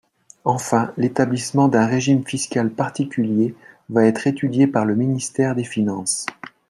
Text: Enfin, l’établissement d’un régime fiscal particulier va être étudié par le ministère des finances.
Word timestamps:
Enfin, 0.45 0.91
l’établissement 0.97 1.67
d’un 1.67 1.85
régime 1.85 2.25
fiscal 2.25 2.71
particulier 2.71 3.53
va 3.89 4.03
être 4.05 4.25
étudié 4.25 4.65
par 4.65 4.83
le 4.83 4.95
ministère 4.95 5.53
des 5.53 5.63
finances. 5.63 6.25